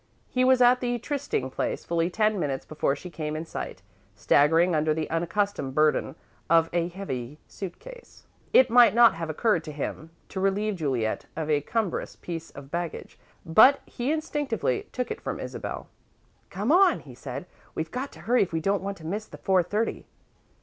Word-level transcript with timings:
He 0.31 0.43
was 0.43 0.63
at 0.63 0.79
the 0.81 0.97
trysting 0.97 1.51
place 1.51 1.85
fully 1.85 2.09
ten 2.09 2.39
minutes 2.39 2.65
before 2.65 2.95
she 2.95 3.11
came 3.11 3.35
in 3.35 3.45
sight, 3.45 3.83
staggering 4.15 4.73
under 4.73 4.95
the 4.95 5.07
unaccustomed 5.11 5.75
burden 5.75 6.15
of 6.49 6.71
a 6.73 6.87
heavy 6.87 7.37
suit 7.47 7.77
case. 7.77 8.25
It 8.51 8.71
might 8.71 8.95
not 8.95 9.13
have 9.13 9.29
occurred 9.29 9.63
to 9.65 9.71
him 9.71 10.09
to 10.29 10.39
relieve 10.39 10.77
Juliet 10.77 11.27
of 11.35 11.51
a 11.51 11.61
cumbrous 11.61 12.15
piece 12.15 12.49
of 12.49 12.71
baggage, 12.71 13.19
but 13.45 13.79
he 13.85 14.11
instinctively 14.11 14.89
took 14.91 15.11
it 15.11 15.21
from 15.21 15.39
Isabel. 15.39 15.87
"Come 16.49 16.71
on," 16.71 17.01
he 17.01 17.13
said. 17.13 17.45
"We've 17.75 17.91
got 17.91 18.11
to 18.13 18.21
hurry 18.21 18.41
if 18.41 18.51
we 18.51 18.59
don't 18.59 18.81
want 18.81 18.97
to 18.97 19.05
miss 19.05 19.27
the 19.27 19.37
four 19.37 19.61
thirty." 19.61 20.07